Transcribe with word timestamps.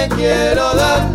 te 0.00 0.14
quiero 0.14 0.74
dar 0.74 1.10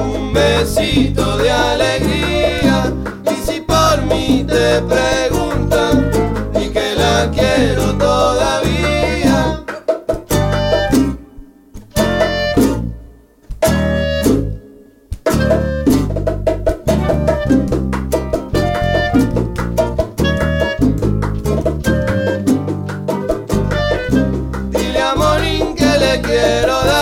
un 0.00 0.32
besito 0.32 1.36
de 1.36 1.50
alegría. 1.50 2.92
Y 3.30 3.34
si 3.46 3.60
por 3.60 4.02
mí 4.02 4.44
te 4.46 4.80
preguntan, 4.82 6.10
y 6.60 6.70
que 6.70 6.94
la 6.96 7.30
quiero 7.30 7.94
todavía. 7.94 9.60
Dile 24.70 25.00
a 25.00 25.14
Morín 25.14 25.74
que 25.76 25.98
le 25.98 26.20
quiero 26.22 26.84
dar 26.84 26.93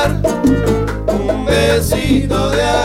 besito 2.13 2.51
de 2.51 2.82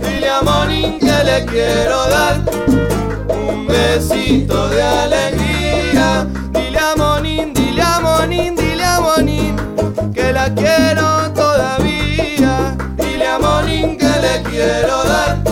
Dile 0.00 0.28
a 0.30 0.42
Morín 0.42 0.98
que 0.98 1.24
le 1.24 1.44
quiero 1.46 2.06
dar 2.08 2.42
un 3.28 3.66
besito 3.66 4.68
de 4.70 4.82
alegría. 4.82 6.26
Dile 6.52 6.78
a 6.78 6.94
dile 7.52 7.82
a 7.82 8.00
dile 8.56 8.84
a 8.84 9.00
que 10.14 10.32
la 10.32 10.54
quiero 10.54 11.32
todavía. 11.34 12.76
Dile 12.96 13.26
a 13.26 13.38
que 13.98 14.08
le 14.08 14.42
quiero 14.50 15.04
dar 15.04 15.42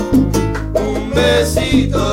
un 0.75 1.11
besito 1.11 2.10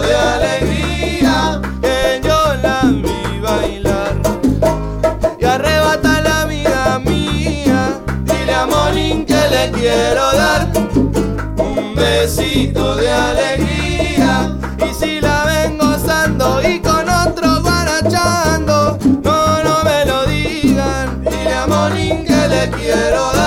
quiero 9.87 10.31
dar 10.33 10.67
un 11.57 11.95
besito 11.95 12.95
de 12.97 13.09
alegría. 13.09 14.57
Y 14.85 14.93
si 14.93 15.21
la 15.21 15.45
ven 15.45 15.77
gozando 15.77 16.61
y 16.61 16.79
con 16.79 17.07
otro 17.09 17.61
guarachando, 17.61 18.97
no, 19.23 19.63
no 19.63 19.83
me 19.83 20.05
lo 20.05 20.25
digan. 20.25 21.23
Dile 21.23 21.53
a 21.53 21.67
Monín 21.67 22.25
que 22.25 22.47
le 22.49 22.69
quiero 22.71 23.31
dar. 23.33 23.46